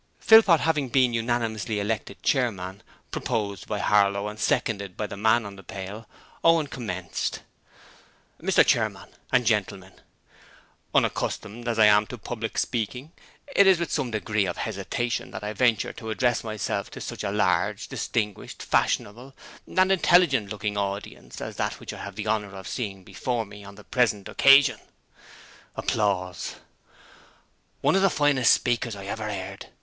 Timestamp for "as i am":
11.67-12.07